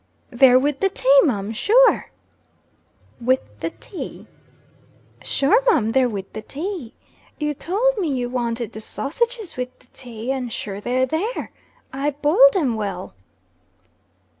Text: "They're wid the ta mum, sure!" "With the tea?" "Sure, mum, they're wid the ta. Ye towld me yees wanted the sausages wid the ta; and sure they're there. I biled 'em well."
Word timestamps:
"They're 0.31 0.57
wid 0.57 0.81
the 0.81 0.89
ta 0.89 1.07
mum, 1.25 1.51
sure!" 1.51 2.09
"With 3.19 3.59
the 3.59 3.69
tea?" 3.69 4.25
"Sure, 5.21 5.63
mum, 5.71 5.91
they're 5.91 6.09
wid 6.09 6.33
the 6.33 6.41
ta. 6.41 6.89
Ye 7.37 7.53
towld 7.53 7.99
me 7.99 8.07
yees 8.07 8.27
wanted 8.29 8.73
the 8.73 8.81
sausages 8.81 9.57
wid 9.57 9.69
the 9.79 9.85
ta; 9.93 10.33
and 10.35 10.51
sure 10.51 10.81
they're 10.81 11.05
there. 11.05 11.51
I 11.93 12.09
biled 12.19 12.55
'em 12.55 12.73
well." 12.75 13.13